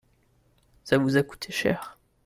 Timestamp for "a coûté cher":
1.15-1.99